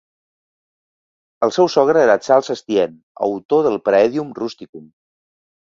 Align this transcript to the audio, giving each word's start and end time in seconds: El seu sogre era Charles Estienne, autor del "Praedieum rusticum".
El 1.47 1.53
seu 1.57 1.69
sogre 1.75 2.01
era 2.05 2.15
Charles 2.29 2.49
Estienne, 2.55 2.99
autor 3.29 3.65
del 3.69 3.81
"Praedieum 3.91 4.33
rusticum". 4.41 4.91